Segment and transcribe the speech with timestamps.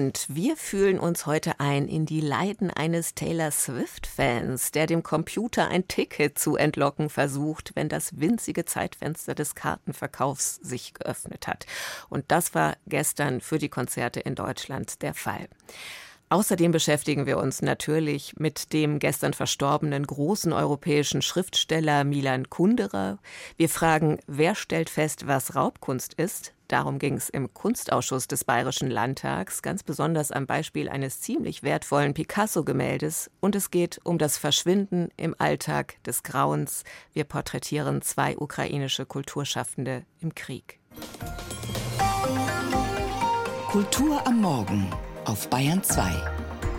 [0.00, 5.68] Und wir fühlen uns heute ein in die Leiden eines Taylor Swift-Fans, der dem Computer
[5.68, 11.66] ein Ticket zu entlocken versucht, wenn das winzige Zeitfenster des Kartenverkaufs sich geöffnet hat.
[12.08, 15.48] Und das war gestern für die Konzerte in Deutschland der Fall.
[16.30, 23.18] Außerdem beschäftigen wir uns natürlich mit dem gestern verstorbenen großen europäischen Schriftsteller Milan Kunderer.
[23.58, 26.54] Wir fragen, wer stellt fest, was Raubkunst ist?
[26.70, 32.14] Darum ging es im Kunstausschuss des Bayerischen Landtags, ganz besonders am Beispiel eines ziemlich wertvollen
[32.14, 33.28] Picasso-Gemäldes.
[33.40, 36.84] Und es geht um das Verschwinden im Alltag des Grauens.
[37.12, 40.78] Wir porträtieren zwei ukrainische Kulturschaffende im Krieg.
[43.66, 44.88] Kultur am Morgen
[45.24, 46.04] auf Bayern 2.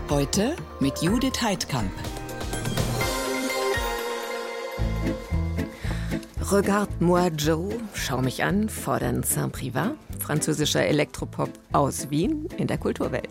[0.08, 1.92] Heute mit Judith Heidkamp.
[6.50, 13.30] Regarde-moi Joe, schau mich an, fordern Saint-Privat, französischer Elektropop aus Wien in der Kulturwelt.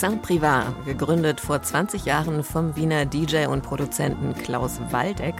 [0.00, 5.34] Saint-Privat, gegründet vor 20 Jahren vom Wiener DJ und Produzenten Klaus Waldeck,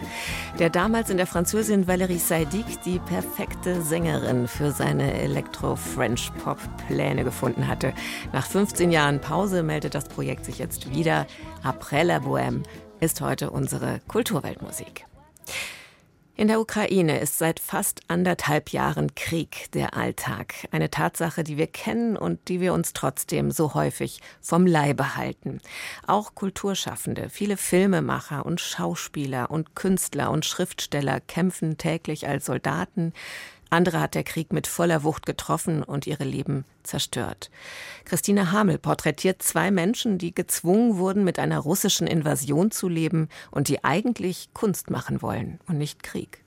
[0.58, 7.94] der damals in der Französin Valérie Saidik die perfekte Sängerin für seine Elektro-French-Pop-Pläne gefunden hatte.
[8.34, 11.26] Nach 15 Jahren Pause meldet das Projekt sich jetzt wieder.
[11.64, 12.62] Après la Bohème
[13.00, 15.06] ist heute unsere Kulturweltmusik.
[16.40, 20.54] In der Ukraine ist seit fast anderthalb Jahren Krieg der Alltag.
[20.70, 25.60] Eine Tatsache, die wir kennen und die wir uns trotzdem so häufig vom Leibe halten.
[26.06, 33.12] Auch Kulturschaffende, viele Filmemacher und Schauspieler und Künstler und Schriftsteller kämpfen täglich als Soldaten,
[33.70, 37.50] andere hat der Krieg mit voller Wucht getroffen und ihre Leben zerstört.
[38.04, 43.68] Christina Hamel porträtiert zwei Menschen, die gezwungen wurden, mit einer russischen Invasion zu leben und
[43.68, 46.42] die eigentlich Kunst machen wollen und nicht Krieg.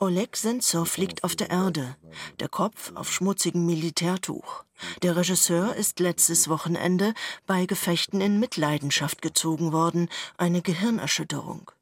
[0.00, 1.96] Oleg Sentsov liegt auf der Erde,
[2.38, 4.62] der Kopf auf schmutzigem Militärtuch.
[5.02, 7.14] Der Regisseur ist letztes Wochenende
[7.46, 11.72] bei Gefechten in Mitleidenschaft gezogen worden, eine Gehirnerschütterung.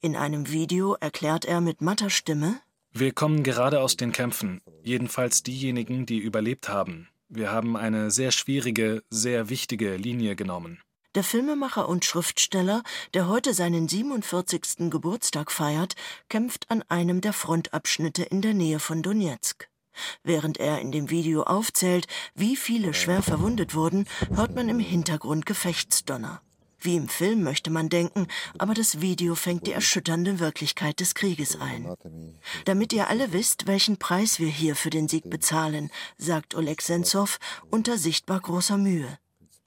[0.00, 2.60] In einem Video erklärt er mit matter Stimme
[2.92, 7.08] Wir kommen gerade aus den Kämpfen, jedenfalls diejenigen, die überlebt haben.
[7.28, 10.80] Wir haben eine sehr schwierige, sehr wichtige Linie genommen.
[11.14, 12.82] Der Filmemacher und Schriftsteller,
[13.14, 14.90] der heute seinen 47.
[14.90, 15.94] Geburtstag feiert,
[16.28, 19.68] kämpft an einem der Frontabschnitte in der Nähe von Donetsk.
[20.22, 25.46] Während er in dem Video aufzählt, wie viele schwer verwundet wurden, hört man im Hintergrund
[25.46, 26.42] Gefechtsdonner.
[26.80, 28.26] Wie im Film möchte man denken,
[28.58, 31.94] aber das Video fängt die erschütternde Wirklichkeit des Krieges ein.
[32.64, 37.38] Damit ihr alle wisst, welchen Preis wir hier für den Sieg bezahlen, sagt Oleg Sentsov
[37.70, 39.18] unter sichtbar großer Mühe.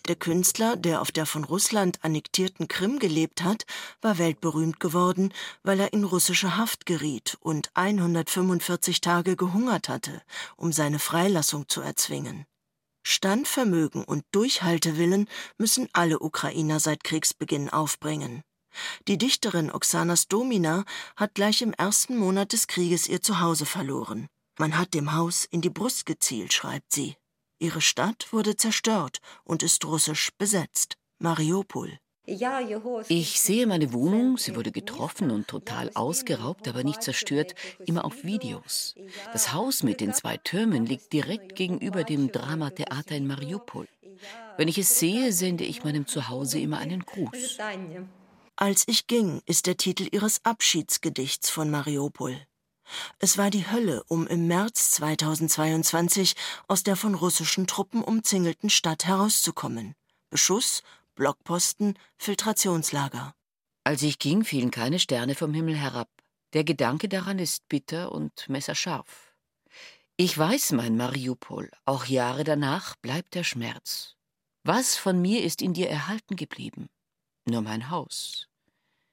[0.07, 3.65] Der Künstler, der auf der von Russland annektierten Krim gelebt hat,
[4.01, 5.33] war weltberühmt geworden,
[5.63, 10.21] weil er in russische Haft geriet und 145 Tage gehungert hatte,
[10.57, 12.45] um seine Freilassung zu erzwingen.
[13.03, 15.27] Standvermögen und Durchhaltewillen
[15.57, 18.43] müssen alle Ukrainer seit Kriegsbeginn aufbringen.
[19.07, 20.85] Die Dichterin Oksana Stomina
[21.15, 24.27] hat gleich im ersten Monat des Krieges ihr Zuhause verloren.
[24.57, 27.15] Man hat dem Haus in die Brust gezielt, schreibt sie.
[27.59, 30.95] Ihre Stadt wurde zerstört und ist russisch besetzt.
[31.19, 31.97] Mariupol.
[32.25, 37.53] Ich sehe meine Wohnung, sie wurde getroffen und total ausgeraubt, aber nicht zerstört,
[37.85, 38.95] immer auf Videos.
[39.33, 43.87] Das Haus mit den zwei Türmen liegt direkt gegenüber dem Dramatheater in Mariupol.
[44.57, 47.57] Wenn ich es sehe, sende ich meinem Zuhause immer einen Gruß.
[48.55, 52.39] Als ich ging ist der Titel ihres Abschiedsgedichts von Mariupol.
[53.19, 56.35] Es war die Hölle, um im März 2022
[56.67, 59.95] aus der von russischen Truppen umzingelten Stadt herauszukommen.
[60.29, 60.83] Beschuss,
[61.15, 63.33] Blockposten, Filtrationslager.
[63.83, 66.09] Als ich ging, fielen keine Sterne vom Himmel herab.
[66.53, 69.33] Der Gedanke daran ist bitter und messerscharf.
[70.15, 74.15] Ich weiß mein Mariupol, auch Jahre danach bleibt der Schmerz.
[74.63, 76.89] Was von mir ist in dir erhalten geblieben?
[77.45, 78.47] Nur mein Haus.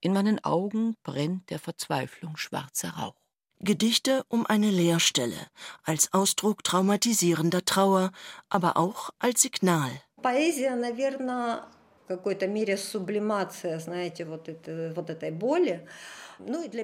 [0.00, 3.20] In meinen Augen brennt der Verzweiflung schwarzer Rauch.
[3.58, 5.48] Gedichte um eine Leerstelle,
[5.82, 8.10] als Ausdruck traumatisierender Trauer,
[8.48, 9.90] aber auch als Signal.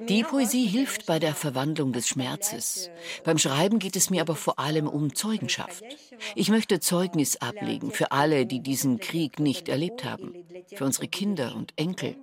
[0.07, 2.89] Die Poesie hilft bei der Verwandlung des Schmerzes.
[3.23, 5.83] Beim Schreiben geht es mir aber vor allem um Zeugenschaft.
[6.35, 10.33] Ich möchte Zeugnis ablegen für alle, die diesen Krieg nicht erlebt haben,
[10.73, 12.15] für unsere Kinder und Enkel.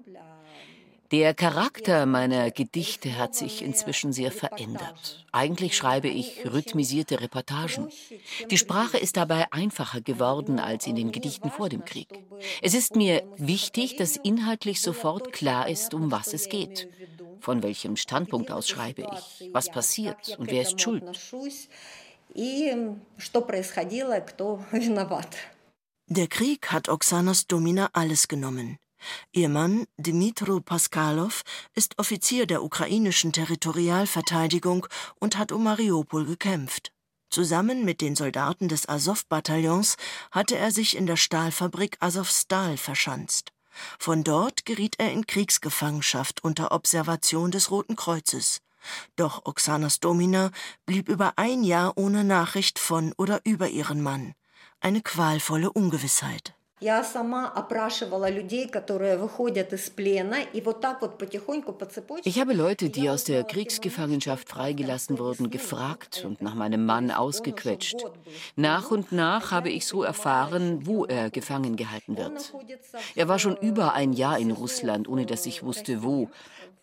[1.14, 5.24] Der Charakter meiner Gedichte hat sich inzwischen sehr verändert.
[5.30, 7.88] Eigentlich schreibe ich rhythmisierte Reportagen.
[8.50, 12.08] Die Sprache ist dabei einfacher geworden als in den Gedichten vor dem Krieg.
[12.62, 16.88] Es ist mir wichtig, dass inhaltlich sofort klar ist, um was es geht.
[17.38, 19.50] Von welchem Standpunkt aus schreibe ich?
[19.52, 21.04] Was passiert und wer ist schuld?
[26.06, 28.78] Der Krieg hat Oksanas Domina alles genommen.
[29.32, 31.42] Ihr Mann, Dmitro Paskalov,
[31.74, 34.86] ist Offizier der ukrainischen Territorialverteidigung
[35.20, 36.92] und hat um Mariupol gekämpft.
[37.30, 39.96] Zusammen mit den Soldaten des Azov-Bataillons
[40.30, 43.52] hatte er sich in der Stahlfabrik Azovstal verschanzt.
[43.98, 48.60] Von dort geriet er in Kriegsgefangenschaft unter Observation des Roten Kreuzes.
[49.16, 50.50] Doch Oksana Stomina
[50.86, 54.34] blieb über ein Jahr ohne Nachricht von oder über ihren Mann.
[54.80, 56.53] Eine qualvolle Ungewissheit.
[62.24, 67.96] Ich habe Leute, die aus der Kriegsgefangenschaft freigelassen wurden, gefragt und nach meinem Mann ausgequetscht.
[68.56, 72.52] Nach und nach habe ich so erfahren, wo er gefangen gehalten wird.
[73.14, 76.28] Er war schon über ein Jahr in Russland, ohne dass ich wusste, wo.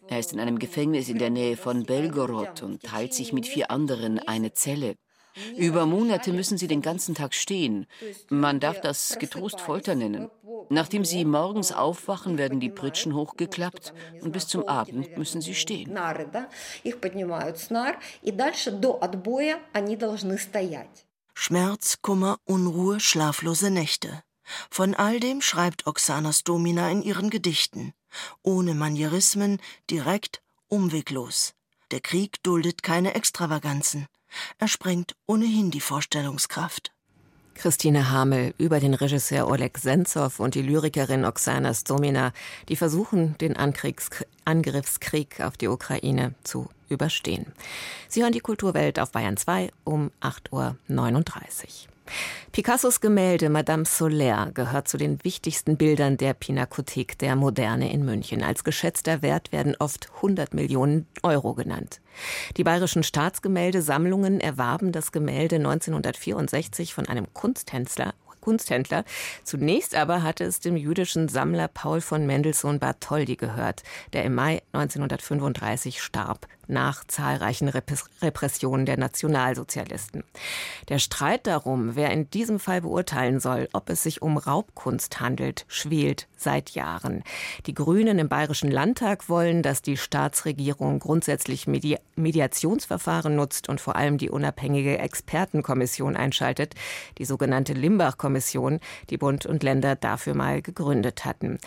[0.08, 3.70] Er ist in einem Gefängnis in der Nähe von Belgorod und teilt sich mit vier
[3.70, 4.96] anderen eine Zelle.
[5.58, 7.88] Über Monate müssen sie den ganzen Tag stehen.
[8.30, 10.30] Man darf das getrost Folter nennen.
[10.70, 15.94] Nachdem sie morgens aufwachen, werden die Pritschen hochgeklappt und bis zum Abend müssen sie stehen.
[21.34, 24.24] Schmerz, Kummer, Unruhe, schlaflose Nächte.
[24.70, 27.94] Von all dem schreibt Oksana Stomina in ihren Gedichten.
[28.44, 31.54] Ohne Manierismen, direkt, umweglos.
[31.92, 34.08] Der Krieg duldet keine Extravaganzen.
[34.60, 36.92] Er sprengt ohnehin die Vorstellungskraft.
[37.54, 42.34] Christine Hamel über den Regisseur Oleg Sentsov und die Lyrikerin Oksana Stomina,
[42.70, 47.46] die versuchen, den Angriffskrieg auf die Ukraine zu überstehen.
[48.08, 51.91] Sie hören die Kulturwelt auf Bayern 2 um 8.39 Uhr.
[52.52, 58.44] Picassos Gemälde Madame Solaire gehört zu den wichtigsten Bildern der Pinakothek der Moderne in München.
[58.44, 62.02] Als geschätzter Wert werden oft 100 Millionen Euro genannt.
[62.58, 69.06] Die bayerischen Staatsgemäldesammlungen erwarben das Gemälde 1964 von einem Kunsthändler Kunsthändler.
[69.44, 73.84] Zunächst aber hatte es dem jüdischen Sammler Paul von Mendelssohn Bartholdy gehört,
[74.14, 80.24] der im Mai 1935 starb nach zahlreichen Repressionen der Nationalsozialisten.
[80.90, 85.66] Der Streit darum, wer in diesem Fall beurteilen soll, ob es sich um Raubkunst handelt,
[85.68, 87.24] schwelt seit Jahren.
[87.66, 93.96] Die Grünen im Bayerischen Landtag wollen, dass die Staatsregierung grundsätzlich Medi Mediationsverfahren nutzt und vor
[93.96, 96.76] allem die unabhängige Expertenkommission einschaltet.
[97.18, 101.58] Die sogenannte Limbach-Kommission Limbach-Kommission, die Bund und Länder dafür mal gegründet hatten.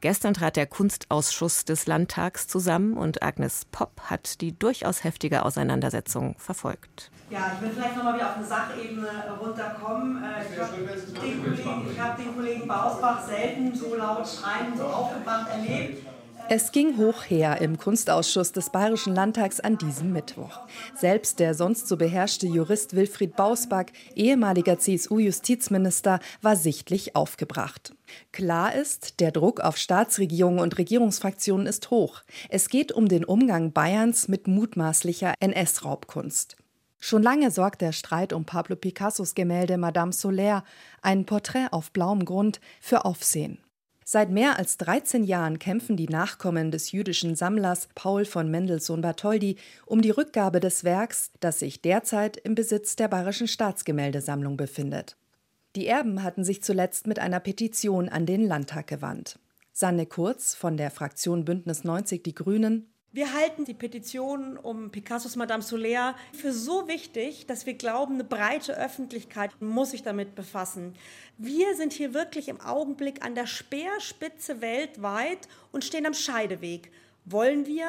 [0.00, 6.36] Gestern trat der Kunstausschuss des Landtags zusammen und Agnes Popp hat die durchaus heftige Auseinandersetzung
[6.38, 7.10] verfolgt.
[7.30, 9.08] Ja, ich will vielleicht nochmal wieder auf eine Sachebene
[9.40, 10.22] runterkommen.
[10.22, 16.06] Äh, ich habe den, hab den Kollegen Bausbach selten so laut schreien, so aufgebracht erlebt.
[16.50, 20.60] Es ging hoch her im Kunstausschuss des Bayerischen Landtags an diesem Mittwoch.
[20.94, 27.94] Selbst der sonst so beherrschte Jurist Wilfried Bausback, ehemaliger CSU-Justizminister, war sichtlich aufgebracht.
[28.30, 32.22] Klar ist, der Druck auf Staatsregierungen und Regierungsfraktionen ist hoch.
[32.50, 36.56] Es geht um den Umgang Bayerns mit mutmaßlicher NS-Raubkunst.
[36.98, 40.62] Schon lange sorgt der Streit um Pablo Picassos Gemälde Madame Solaire,
[41.00, 43.63] ein Porträt auf blauem Grund, für Aufsehen.
[44.06, 49.56] Seit mehr als 13 Jahren kämpfen die Nachkommen des jüdischen Sammlers Paul von Mendelssohn-Bartholdy
[49.86, 55.16] um die Rückgabe des Werks, das sich derzeit im Besitz der Bayerischen Staatsgemäldesammlung befindet.
[55.74, 59.38] Die Erben hatten sich zuletzt mit einer Petition an den Landtag gewandt.
[59.72, 65.36] Sanne Kurz von der Fraktion Bündnis 90 Die Grünen wir halten die Petition um Picassos
[65.36, 70.94] Madame Solaire für so wichtig, dass wir glauben, eine breite Öffentlichkeit muss sich damit befassen.
[71.38, 76.90] Wir sind hier wirklich im Augenblick an der Speerspitze weltweit und stehen am Scheideweg.
[77.24, 77.86] Wollen wir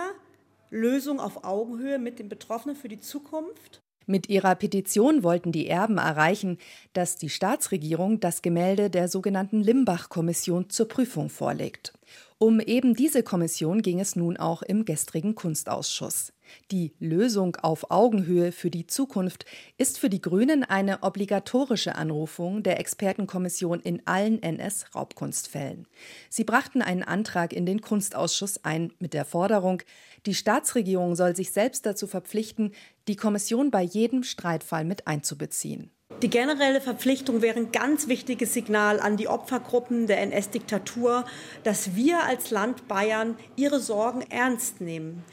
[0.70, 3.82] Lösungen auf Augenhöhe mit den Betroffenen für die Zukunft?
[4.06, 6.60] Mit ihrer Petition wollten die Erben erreichen,
[6.94, 11.94] dass die Staatsregierung das Gemälde der sogenannten Limbach-Kommission zur Prüfung vorlegt.
[12.38, 16.34] Um eben diese Kommission ging es nun auch im gestrigen Kunstausschuss.
[16.70, 19.46] Die Lösung auf Augenhöhe für die Zukunft
[19.78, 25.88] ist für die Grünen eine obligatorische Anrufung der Expertenkommission in allen NS-Raubkunstfällen.
[26.30, 29.82] Sie brachten einen Antrag in den Kunstausschuss ein mit der Forderung,
[30.26, 32.74] die Staatsregierung soll sich selbst dazu verpflichten,
[33.08, 35.92] die Kommission bei jedem Streitfall mit einzubeziehen.
[36.22, 41.26] Die generelle Verpflichtung wäre ein ganz wichtiges Signal an die Opfergruppen der NS-Diktatur,
[41.64, 45.24] dass wir als Land Bayern ihre Sorgen ernst nehmen.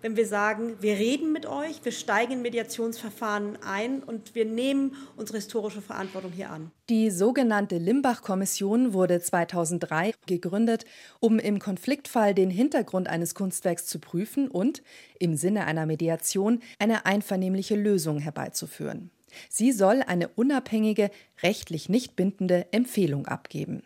[0.00, 4.94] Wenn wir sagen, wir reden mit euch, wir steigen in Mediationsverfahren ein und wir nehmen
[5.16, 6.70] unsere historische Verantwortung hier an.
[6.88, 10.84] Die sogenannte Limbach-Kommission wurde 2003 gegründet,
[11.20, 14.82] um im Konfliktfall den Hintergrund eines Kunstwerks zu prüfen und,
[15.18, 19.10] im Sinne einer Mediation, eine einvernehmliche Lösung herbeizuführen.
[19.48, 21.10] Sie soll eine unabhängige,
[21.42, 23.82] rechtlich nicht bindende Empfehlung abgeben.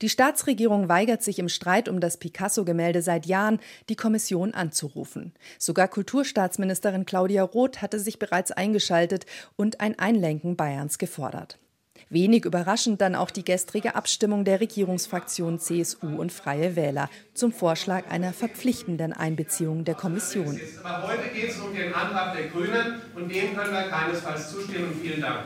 [0.00, 3.58] Die Staatsregierung weigert sich im Streit um das Picasso-Gemälde seit Jahren,
[3.88, 5.32] die Kommission anzurufen.
[5.58, 11.58] Sogar Kulturstaatsministerin Claudia Roth hatte sich bereits eingeschaltet und ein Einlenken Bayerns gefordert.
[12.10, 18.10] Wenig überraschend dann auch die gestrige Abstimmung der Regierungsfraktion CSU und Freie Wähler zum Vorschlag
[18.10, 20.60] einer verpflichtenden Einbeziehung der Kommission.
[20.82, 24.98] Aber heute geht es um den Antrag der Grünen und dem können wir keinesfalls zustimmen.
[25.02, 25.44] Vielen Dank.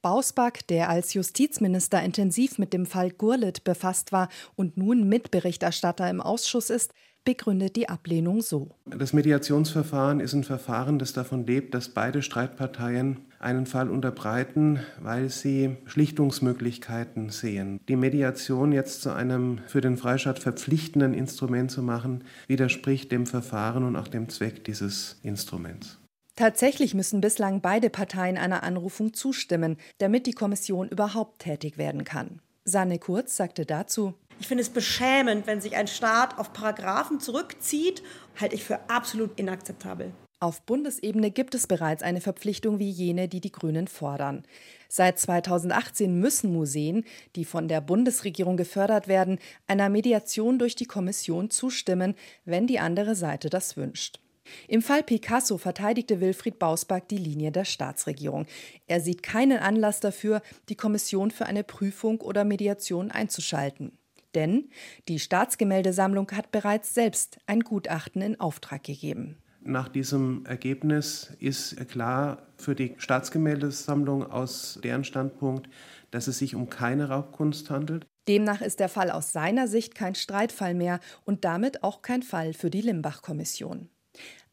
[0.00, 6.20] Bausback, der als Justizminister intensiv mit dem Fall Gurlitt befasst war und nun Mitberichterstatter im
[6.20, 6.94] Ausschuss ist,
[7.28, 8.70] begründet die Ablehnung so.
[8.86, 15.28] Das Mediationsverfahren ist ein Verfahren, das davon lebt, dass beide Streitparteien einen Fall unterbreiten, weil
[15.28, 17.80] sie Schlichtungsmöglichkeiten sehen.
[17.86, 23.84] Die Mediation jetzt zu einem für den Freistaat verpflichtenden Instrument zu machen, widerspricht dem Verfahren
[23.84, 25.98] und auch dem Zweck dieses Instruments.
[26.34, 32.40] Tatsächlich müssen bislang beide Parteien einer Anrufung zustimmen, damit die Kommission überhaupt tätig werden kann.
[32.64, 38.02] Sanne Kurz sagte dazu, ich finde es beschämend, wenn sich ein Staat auf Paragraphen zurückzieht,
[38.40, 40.12] halte ich für absolut inakzeptabel.
[40.40, 44.44] Auf Bundesebene gibt es bereits eine Verpflichtung wie jene, die die Grünen fordern.
[44.88, 47.04] Seit 2018 müssen Museen,
[47.34, 52.14] die von der Bundesregierung gefördert werden, einer Mediation durch die Kommission zustimmen,
[52.44, 54.20] wenn die andere Seite das wünscht.
[54.68, 58.46] Im Fall Picasso verteidigte Wilfried Bausback die Linie der Staatsregierung.
[58.86, 63.98] Er sieht keinen Anlass dafür, die Kommission für eine Prüfung oder Mediation einzuschalten.
[64.38, 64.68] Denn
[65.08, 69.36] die Staatsgemäldesammlung hat bereits selbst ein Gutachten in Auftrag gegeben.
[69.62, 75.68] Nach diesem Ergebnis ist klar für die Staatsgemäldesammlung aus deren Standpunkt,
[76.12, 78.06] dass es sich um keine Raubkunst handelt.
[78.28, 82.52] Demnach ist der Fall aus seiner Sicht kein Streitfall mehr und damit auch kein Fall
[82.52, 83.88] für die Limbach-Kommission.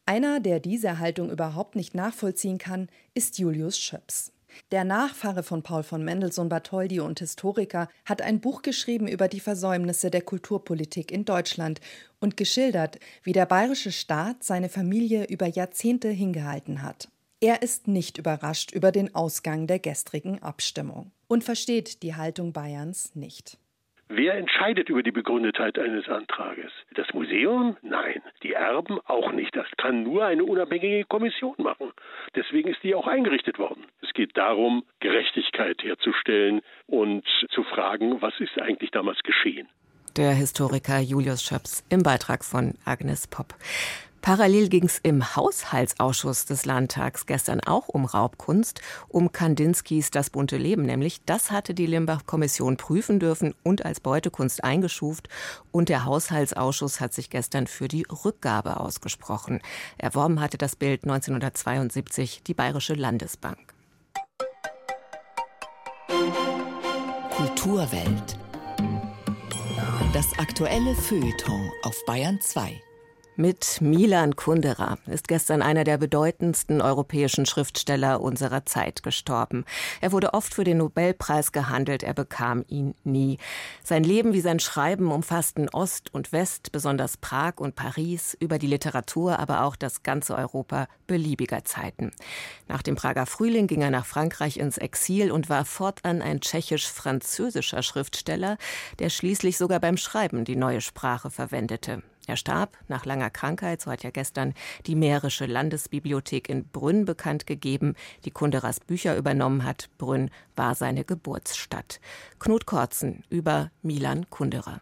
[0.04, 4.32] Einer, der diese Haltung überhaupt nicht nachvollziehen kann, ist Julius Schöps.
[4.70, 9.40] Der Nachfahre von Paul von Mendelssohn Bartholdy und Historiker hat ein Buch geschrieben über die
[9.40, 11.80] Versäumnisse der Kulturpolitik in Deutschland
[12.20, 17.08] und geschildert, wie der bayerische Staat seine Familie über Jahrzehnte hingehalten hat.
[17.40, 23.14] Er ist nicht überrascht über den Ausgang der gestrigen Abstimmung und versteht die Haltung Bayerns
[23.14, 23.58] nicht.
[24.08, 26.70] Wer entscheidet über die Begründetheit eines Antrages?
[26.94, 27.76] Das Museum?
[27.82, 28.22] Nein.
[28.44, 29.54] Die Erben auch nicht.
[29.56, 31.92] Das kann nur eine unabhängige Kommission machen.
[32.36, 33.84] Deswegen ist die auch eingerichtet worden.
[34.02, 39.68] Es geht darum, Gerechtigkeit herzustellen und zu fragen, was ist eigentlich damals geschehen.
[40.16, 43.54] Der Historiker Julius Schöps im Beitrag von Agnes Popp.
[44.26, 50.56] Parallel ging es im Haushaltsausschuss des Landtags gestern auch um Raubkunst, um Kandinskis Das bunte
[50.56, 50.82] Leben.
[50.82, 55.28] Nämlich, das hatte die Limbach-Kommission prüfen dürfen und als Beutekunst eingeschuft.
[55.70, 59.60] Und der Haushaltsausschuss hat sich gestern für die Rückgabe ausgesprochen.
[59.96, 63.74] Erworben hatte das Bild 1972 die Bayerische Landesbank.
[67.30, 68.36] Kulturwelt.
[70.12, 72.82] Das aktuelle Feuilleton auf Bayern 2.
[73.38, 79.66] Mit Milan Kundera ist gestern einer der bedeutendsten europäischen Schriftsteller unserer Zeit gestorben.
[80.00, 83.36] Er wurde oft für den Nobelpreis gehandelt, er bekam ihn nie.
[83.84, 88.68] Sein Leben wie sein Schreiben umfassten Ost und West, besonders Prag und Paris, über die
[88.68, 92.12] Literatur, aber auch das ganze Europa beliebiger Zeiten.
[92.68, 97.82] Nach dem Prager Frühling ging er nach Frankreich ins Exil und war fortan ein tschechisch-französischer
[97.82, 98.56] Schriftsteller,
[98.98, 102.02] der schließlich sogar beim Schreiben die neue Sprache verwendete.
[102.26, 104.52] Er starb nach langer Krankheit, so hat ja gestern
[104.86, 109.88] die Mährische Landesbibliothek in Brünn bekannt gegeben, die Kunderas Bücher übernommen hat.
[109.96, 112.00] Brünn war seine Geburtsstadt.
[112.40, 114.80] Knut Korzen über Milan Kundera.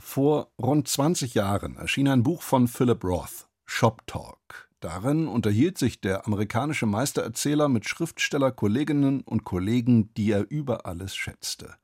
[0.00, 4.68] Vor rund 20 Jahren erschien ein Buch von Philip Roth, Shop Talk.
[4.80, 11.76] Darin unterhielt sich der amerikanische Meistererzähler mit Schriftstellerkolleginnen und Kollegen, die er über alles schätzte.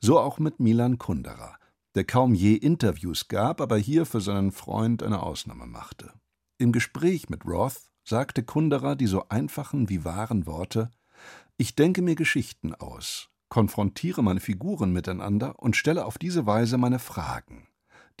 [0.00, 1.56] So auch mit Milan Kundera
[1.94, 6.12] der kaum je Interviews gab, aber hier für seinen Freund eine Ausnahme machte.
[6.58, 10.90] Im Gespräch mit Roth sagte Kunderer die so einfachen wie wahren Worte
[11.56, 16.98] Ich denke mir Geschichten aus, konfrontiere meine Figuren miteinander und stelle auf diese Weise meine
[16.98, 17.68] Fragen.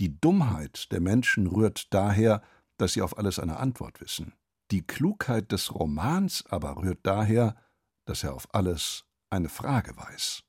[0.00, 2.42] Die Dummheit der Menschen rührt daher,
[2.76, 4.32] dass sie auf alles eine Antwort wissen.
[4.70, 7.56] Die Klugheit des Romans aber rührt daher,
[8.04, 10.42] dass er auf alles eine Frage weiß.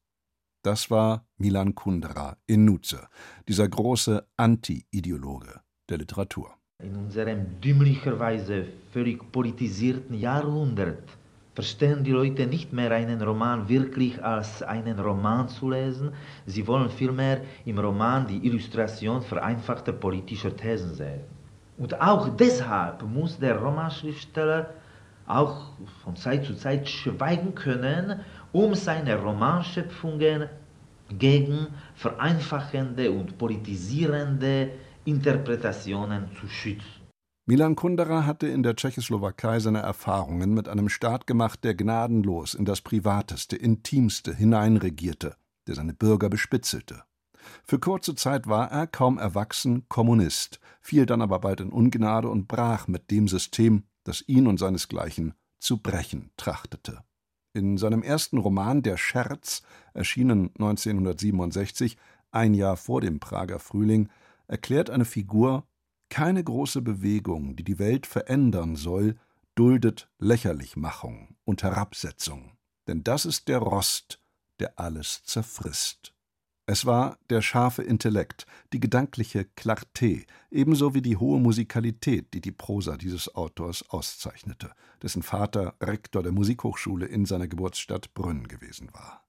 [0.65, 3.07] Das war Milan Kundera in Nutze,
[3.48, 6.55] dieser große Anti-Ideologe der Literatur.
[6.84, 11.03] In unserem dümmlicherweise völlig politisierten Jahrhundert
[11.53, 16.13] verstehen die Leute nicht mehr einen Roman wirklich als einen Roman zu lesen,
[16.48, 21.22] sie wollen vielmehr im Roman die Illustration vereinfachter politischer Thesen sehen.
[21.77, 24.72] Und auch deshalb muss der Romanschriftsteller
[25.27, 28.19] auch von Zeit zu Zeit schweigen können
[28.56, 30.48] um seine Romanschöpfungen
[31.10, 34.72] gegen vereinfachende und politisierende
[35.04, 37.02] Interpretationen zu schützen.
[37.46, 42.63] Milan Kundera hatte in der Tschechoslowakei seine Erfahrungen mit einem Staat gemacht, der gnadenlos in
[42.63, 45.36] das Privateste, Intimste hineinregierte,
[45.68, 47.04] der seine Bürger bespitzelte.
[47.65, 52.48] Für kurze Zeit war er, kaum erwachsen, Kommunist, fiel dann aber bald in Ungnade und
[52.48, 57.04] brach mit dem System, das ihn und seinesgleichen zu brechen trachtete.
[57.56, 59.62] In seinem ersten Roman Der Scherz,
[59.94, 61.96] erschienen 1967,
[62.32, 64.10] ein Jahr vor dem Prager Frühling,
[64.50, 65.65] erklärt eine Figur,
[66.10, 69.15] keine große Bewegung, die die Welt verändern soll,
[69.56, 74.20] duldet Lächerlichmachung und Herabsetzung, denn das ist der Rost,
[74.60, 76.14] der alles zerfrisst.
[76.67, 82.51] Es war der scharfe Intellekt, die gedankliche Clarté, ebenso wie die hohe Musikalität, die die
[82.51, 84.71] Prosa dieses Autors auszeichnete,
[85.04, 89.23] dessen Vater Rektor der Musikhochschule in seiner Geburtsstadt Brünn gewesen war.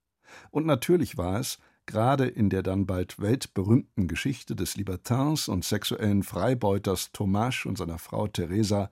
[0.50, 6.22] Und natürlich war es, gerade in der dann bald weltberühmten Geschichte des Libertins und sexuellen
[6.22, 8.90] Freibeuters Thomas und seiner Frau Theresa,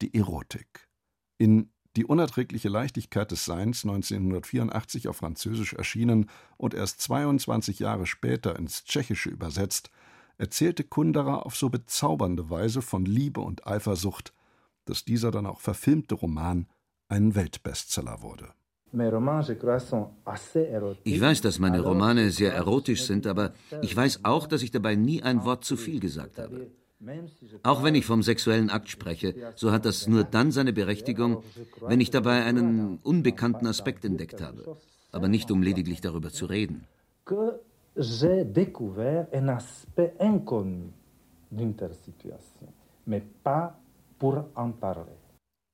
[0.00, 0.88] die Erotik.
[1.36, 8.58] In die unerträgliche Leichtigkeit des Seins 1984 auf Französisch erschienen und erst 22 Jahre später
[8.58, 9.90] ins Tschechische übersetzt,
[10.38, 14.32] erzählte Kunderer auf so bezaubernde Weise von Liebe und Eifersucht,
[14.86, 16.66] dass dieser dann auch verfilmte Roman
[17.08, 18.48] ein Weltbestseller wurde.
[21.04, 24.96] Ich weiß, dass meine Romane sehr erotisch sind, aber ich weiß auch, dass ich dabei
[24.96, 26.70] nie ein Wort zu viel gesagt habe.
[27.62, 31.42] Auch wenn ich vom sexuellen Akt spreche, so hat das nur dann seine Berechtigung,
[31.80, 34.76] wenn ich dabei einen unbekannten Aspekt entdeckt habe,
[35.10, 36.86] aber nicht um lediglich darüber zu reden.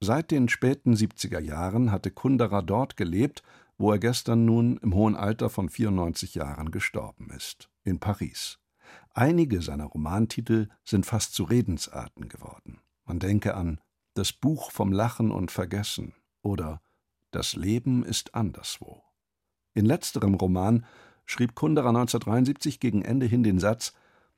[0.00, 3.42] Seit den späten 70er Jahren hatte Kundera dort gelebt,
[3.76, 8.58] wo er gestern nun im hohen Alter von 94 Jahren gestorben ist, in Paris.
[9.18, 12.78] Einige seiner Romantitel sind fast zu Redensarten geworden.
[13.04, 13.80] Man denke an
[14.14, 16.80] Das Buch vom Lachen und Vergessen oder
[17.32, 19.02] Das Leben ist anderswo.
[19.74, 20.86] In letzterem Roman
[21.26, 23.92] schrieb Kunderer 1973 gegen Ende hin den Satz: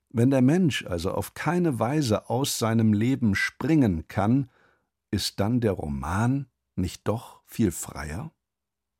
[0.08, 4.48] Wenn der Mensch also auf keine Weise aus seinem Leben springen kann,
[5.10, 8.32] ist dann der Roman nicht doch viel freier?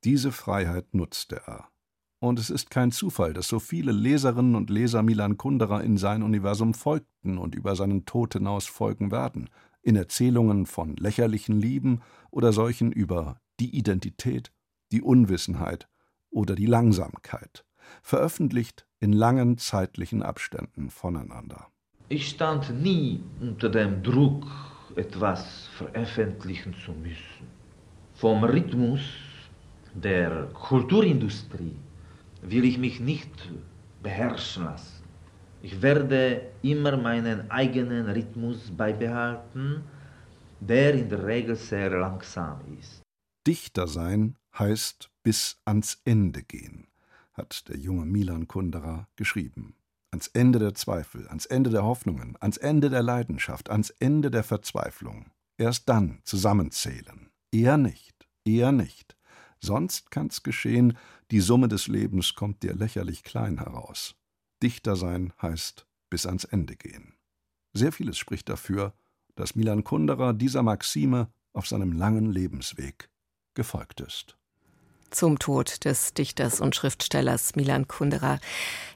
[0.05, 1.70] Diese Freiheit nutzte er.
[2.21, 6.23] Und es ist kein Zufall, dass so viele Leserinnen und Leser Milan Kundera in sein
[6.23, 9.49] Universum folgten und über seinen Tod hinaus folgen werden,
[9.83, 14.53] in Erzählungen von lächerlichen Lieben oder solchen über die Identität,
[14.93, 15.89] die Unwissenheit
[16.31, 17.65] oder die Langsamkeit
[18.03, 21.69] veröffentlicht in langen zeitlichen Abständen voneinander.
[22.09, 24.47] Ich stand nie unter dem Druck,
[24.95, 27.47] etwas veröffentlichen zu müssen.
[28.15, 29.01] Vom Rhythmus
[29.95, 31.77] der Kulturindustrie
[32.43, 33.31] will ich mich nicht
[34.03, 35.05] beherrschen lassen.
[35.63, 39.85] Ich werde immer meinen eigenen Rhythmus beibehalten,
[40.61, 43.03] der in der Regel sehr langsam ist.
[43.47, 46.91] Dichter sein heißt bis ans Ende gehen
[47.41, 49.75] hat der junge Milan Kundera geschrieben.
[50.11, 54.45] Ans Ende der Zweifel, ans Ende der Hoffnungen, ans Ende der Leidenschaft, ans Ende der
[54.45, 55.31] Verzweiflung.
[55.57, 57.31] Erst dann zusammenzählen.
[57.53, 59.17] Eher nicht, eher nicht.
[59.61, 60.97] Sonst kann's geschehen,
[61.31, 64.17] die Summe des Lebens kommt dir lächerlich klein heraus.
[64.63, 67.15] Dichter sein heißt bis ans Ende gehen.
[67.73, 68.95] Sehr vieles spricht dafür,
[69.37, 73.11] dass Milan Kundera dieser Maxime auf seinem langen Lebensweg
[73.55, 74.40] gefolgt ist
[75.11, 78.39] zum Tod des Dichters und Schriftstellers Milan Kundera.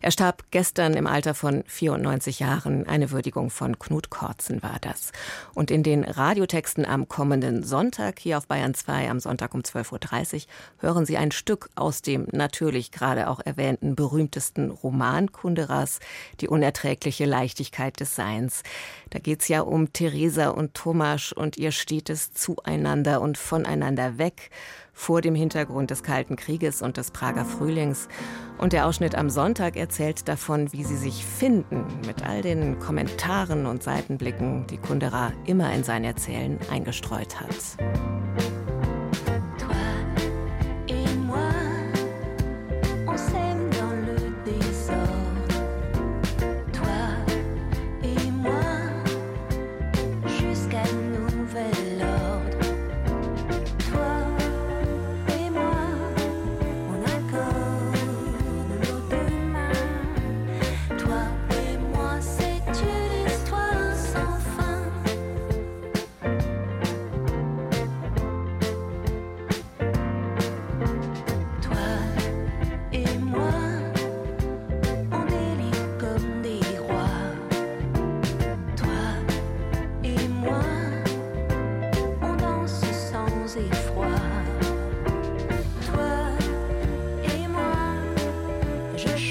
[0.00, 2.87] Er starb gestern im Alter von 94 Jahren.
[2.87, 5.12] Eine Würdigung von Knut Kortzen war das.
[5.55, 10.35] Und in den Radiotexten am kommenden Sonntag hier auf Bayern 2 am Sonntag um 12.30
[10.35, 10.40] Uhr
[10.79, 16.00] hören Sie ein Stück aus dem natürlich gerade auch erwähnten berühmtesten Roman Kunderas,
[16.40, 18.62] Die unerträgliche Leichtigkeit des Seins.
[19.11, 24.50] Da geht es ja um Theresa und Thomas und ihr stetes Zueinander und voneinander weg
[24.95, 28.09] vor dem Hintergrund des Kalten Krieges und des Prager Frühlings.
[28.57, 33.67] Und der Ausschnitt am Sonntag erzählt davon, wie sie sich finden, mit all den Kommentaren
[33.67, 38.04] und Seitenblicken, die Kundera immer in sein Erzählen eingestreut hat.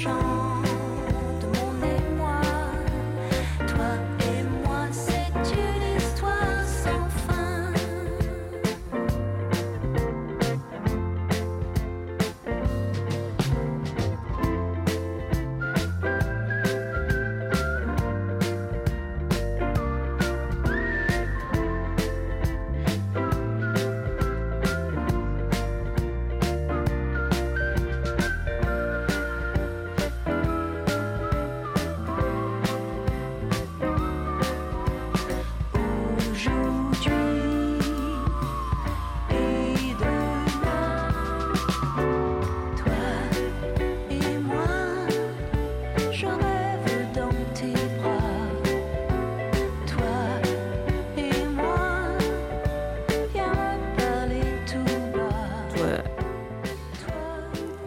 [0.04, 0.33] 伤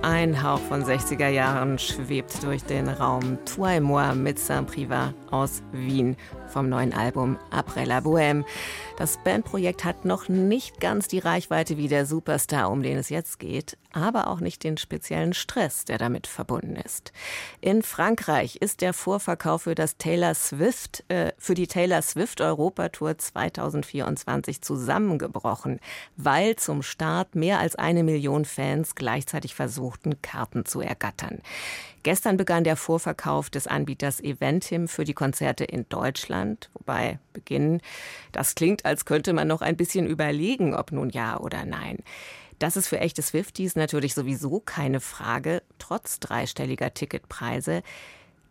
[0.09, 3.39] Ein Hauch von 60er Jahren schwebt durch den Raum.
[3.43, 6.15] Toi moi, Médecin Privat aus Wien
[6.47, 8.45] vom neuen Album Après la Bohème.
[8.97, 13.37] Das Bandprojekt hat noch nicht ganz die Reichweite wie der Superstar, um den es jetzt
[13.37, 17.11] geht, aber auch nicht den speziellen Stress, der damit verbunden ist.
[17.61, 23.17] In Frankreich ist der Vorverkauf für das Taylor Swift, äh, für die Taylor Swift Europatour
[23.17, 25.79] 2024 zusammengebrochen,
[26.15, 31.41] weil zum Start mehr als eine Million Fans gleichzeitig versuchten, Karten zu ergattern.
[32.03, 37.81] Gestern begann der Vorverkauf des Anbieters Eventim für die Konzerte in Deutschland, wobei beginnen,
[38.31, 41.97] das klingt, als könnte man noch ein bisschen überlegen, ob nun ja oder nein.
[42.59, 47.83] Das ist für echte Swifties natürlich sowieso keine Frage, trotz dreistelliger Ticketpreise.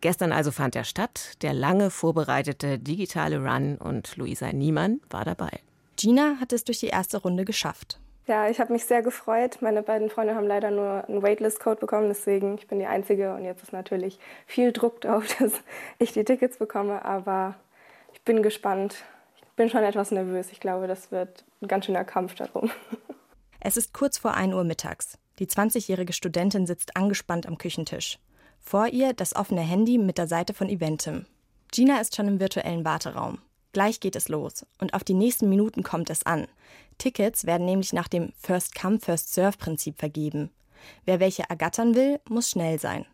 [0.00, 5.60] Gestern also fand er statt, der lange vorbereitete digitale Run und Luisa Niemann war dabei.
[5.96, 7.98] Gina hat es durch die erste Runde geschafft.
[8.26, 9.58] Ja, ich habe mich sehr gefreut.
[9.60, 13.44] Meine beiden Freunde haben leider nur einen Waitlist-Code bekommen, deswegen ich bin die Einzige und
[13.44, 15.52] jetzt ist natürlich viel Druck drauf, dass
[15.98, 17.54] ich die Tickets bekomme, aber
[18.12, 18.96] ich bin gespannt.
[19.36, 20.52] Ich bin schon etwas nervös.
[20.52, 22.70] Ich glaube, das wird ein ganz schöner Kampf darum.
[23.68, 25.18] Es ist kurz vor 1 Uhr mittags.
[25.40, 28.20] Die 20-jährige Studentin sitzt angespannt am Küchentisch.
[28.60, 31.26] Vor ihr das offene Handy mit der Seite von Eventim.
[31.72, 33.38] Gina ist schon im virtuellen Warteraum.
[33.72, 36.46] Gleich geht es los und auf die nächsten Minuten kommt es an.
[36.98, 40.50] Tickets werden nämlich nach dem First-Come, First-Serve-Prinzip vergeben.
[41.04, 43.04] Wer welche ergattern will, muss schnell sein.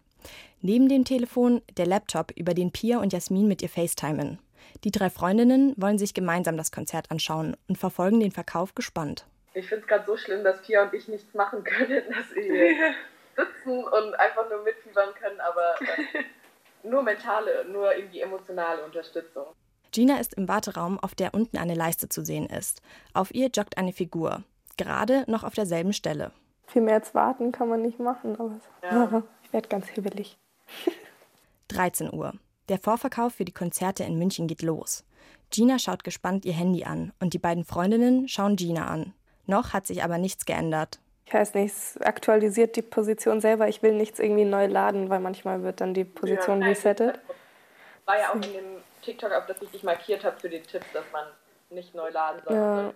[0.60, 4.38] Neben dem Telefon der Laptop, über den Pia und Jasmin mit ihr FaceTimen.
[4.84, 9.24] Die drei Freundinnen wollen sich gemeinsam das Konzert anschauen und verfolgen den Verkauf gespannt.
[9.54, 12.94] Ich finde es gerade so schlimm, dass Pia und ich nichts machen können, dass wir
[13.36, 16.24] sitzen und einfach nur mitfiebern können, aber äh,
[16.88, 19.46] nur mentale, nur irgendwie emotionale Unterstützung.
[19.90, 22.80] Gina ist im Warteraum, auf der unten eine Leiste zu sehen ist.
[23.12, 24.42] Auf ihr joggt eine Figur,
[24.78, 26.32] gerade noch auf derselben Stelle.
[26.66, 29.22] Viel mehr als warten kann man nicht machen, aber ja.
[29.42, 30.38] ich werde ganz hibbelig.
[31.68, 32.32] 13 Uhr.
[32.68, 35.04] Der Vorverkauf für die Konzerte in München geht los.
[35.50, 39.12] Gina schaut gespannt ihr Handy an und die beiden Freundinnen schauen Gina an.
[39.46, 40.98] Noch hat sich aber nichts geändert.
[41.26, 43.68] Ich weiß nicht, es aktualisiert die Position selber.
[43.68, 47.18] Ich will nichts irgendwie neu laden, weil manchmal wird dann die Position ja, resettet.
[48.04, 48.64] War ja auch in dem
[49.02, 51.24] TikTok, auf das ich dich markiert habe für den Tipp, dass man
[51.70, 52.54] nicht neu laden soll.
[52.54, 52.92] Ja.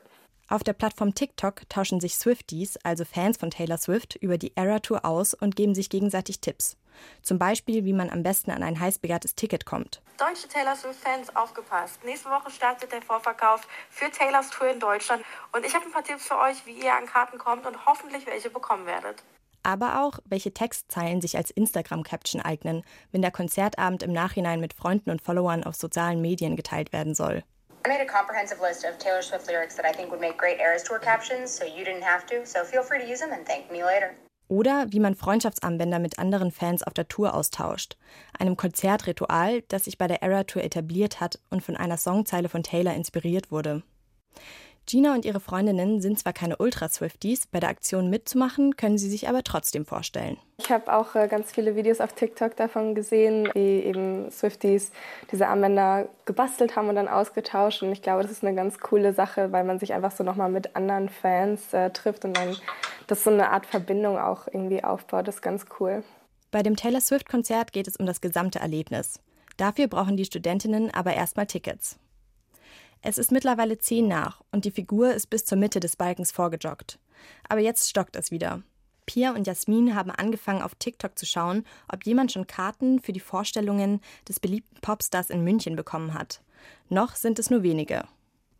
[0.48, 4.78] Auf der Plattform TikTok tauschen sich Swifties, also Fans von Taylor Swift, über die Era
[4.78, 6.76] Tour aus und geben sich gegenseitig Tipps.
[7.22, 10.02] Zum Beispiel, wie man am besten an ein heiß begehrtes Ticket kommt.
[10.18, 12.04] Deutsche Taylor Swift-Fans, aufgepasst.
[12.04, 15.22] Nächste Woche startet der Vorverkauf für Taylors Tour in Deutschland.
[15.52, 18.26] Und ich habe ein paar Tipps für euch, wie ihr an Karten kommt und hoffentlich
[18.26, 19.22] welche bekommen werdet
[19.66, 25.10] aber auch, welche Textzeilen sich als Instagram-Caption eignen, wenn der Konzertabend im Nachhinein mit Freunden
[25.10, 27.42] und Followern auf sozialen Medien geteilt werden soll.
[27.84, 30.58] I made a comprehensive list of Taylor Swift lyrics that I think would make great
[30.60, 33.44] Eras Tour captions, so you didn't have to, so feel free to use them and
[33.44, 34.14] thank me later.
[34.48, 37.96] Oder wie man Freundschaftsarmbänder mit anderen Fans auf der Tour austauscht.
[38.38, 42.62] Einem Konzertritual, das sich bei der Era Tour etabliert hat und von einer Songzeile von
[42.62, 43.82] Taylor inspiriert wurde.
[44.86, 49.28] Gina und ihre Freundinnen sind zwar keine Ultra-Swifties, bei der Aktion mitzumachen können sie sich
[49.28, 50.36] aber trotzdem vorstellen.
[50.58, 54.92] Ich habe auch äh, ganz viele Videos auf TikTok davon gesehen, wie eben Swifties
[55.32, 57.82] diese Armbänder gebastelt haben und dann ausgetauscht.
[57.82, 60.50] Und ich glaube, das ist eine ganz coole Sache, weil man sich einfach so nochmal
[60.50, 62.56] mit anderen Fans äh, trifft und dann
[63.08, 65.26] das so eine Art Verbindung auch irgendwie aufbaut.
[65.26, 66.04] Das ist ganz cool.
[66.52, 69.20] Bei dem Taylor Swift-Konzert geht es um das gesamte Erlebnis.
[69.56, 71.98] Dafür brauchen die Studentinnen aber erstmal Tickets.
[73.08, 76.98] Es ist mittlerweile zehn nach und die Figur ist bis zur Mitte des Balkens vorgejoggt.
[77.48, 78.64] Aber jetzt stockt es wieder.
[79.06, 83.20] Pia und Jasmin haben angefangen, auf TikTok zu schauen, ob jemand schon Karten für die
[83.20, 86.42] Vorstellungen des beliebten Popstars in München bekommen hat.
[86.88, 88.02] Noch sind es nur wenige.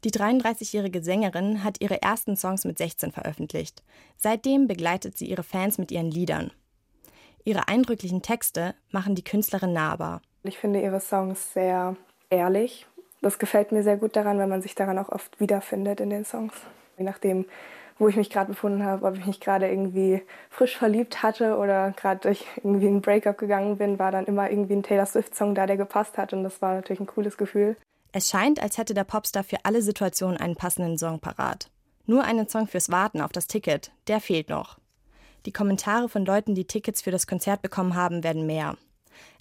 [0.04, 3.82] Die 33-jährige Sängerin hat ihre ersten Songs mit 16 veröffentlicht.
[4.16, 6.52] Seitdem begleitet sie ihre Fans mit ihren Liedern.
[7.42, 10.22] Ihre eindrücklichen Texte machen die Künstlerin nahbar.
[10.44, 11.96] Ich finde ihre Songs sehr
[12.30, 12.86] ehrlich
[13.26, 16.24] das gefällt mir sehr gut daran, weil man sich daran auch oft wiederfindet in den
[16.24, 16.54] Songs.
[16.96, 17.44] Je nachdem,
[17.98, 21.92] wo ich mich gerade befunden habe, ob ich mich gerade irgendwie frisch verliebt hatte oder
[21.92, 25.66] gerade durch irgendwie ein Breakup gegangen bin, war dann immer irgendwie ein Taylor Swift-Song da,
[25.66, 27.76] der gepasst hat und das war natürlich ein cooles Gefühl.
[28.12, 31.68] Es scheint, als hätte der Popstar für alle Situationen einen passenden Song parat.
[32.06, 34.78] Nur einen Song fürs Warten auf das Ticket, der fehlt noch.
[35.44, 38.76] Die Kommentare von Leuten, die Tickets für das Konzert bekommen haben, werden mehr.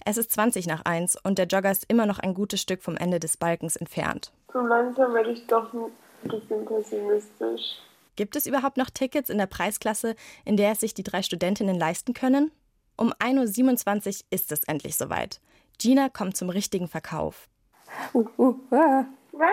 [0.04, 2.96] Es ist 20 nach 1 und der Jogger ist immer noch ein gutes Stück vom
[2.96, 4.32] Ende des Balkens entfernt.
[4.52, 5.90] So langsam werde ich doch ein
[6.22, 7.80] bisschen pessimistisch.
[8.16, 11.78] Gibt es überhaupt noch Tickets in der Preisklasse, in der es sich die drei Studentinnen
[11.78, 12.50] leisten können?
[12.96, 15.40] Um 1.27 Uhr ist es endlich soweit.
[15.78, 17.48] Gina kommt zum richtigen Verkauf.
[18.14, 19.04] Uh, uh, uh.
[19.32, 19.50] Was?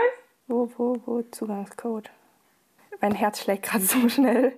[0.47, 1.21] Wo, wo, wo?
[1.31, 2.09] Zugangscode.
[3.01, 4.57] Mein Herz schlägt gerade so schnell.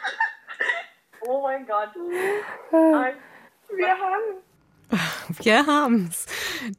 [1.26, 1.94] oh mein Gott.
[3.70, 4.42] Wir haben
[5.42, 6.26] Wir haben's.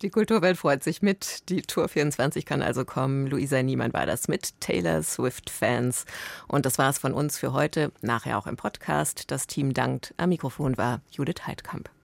[0.02, 1.50] Die Kulturwelt freut sich mit.
[1.50, 3.28] Die Tour 24 kann also kommen.
[3.28, 6.06] Luisa Niemann war das mit Taylor Swift Fans.
[6.48, 7.92] Und das war's von uns für heute.
[8.02, 9.32] Nachher auch im Podcast.
[9.32, 10.14] Das Team dankt.
[10.18, 11.90] Am Mikrofon war Judith Heidkamp.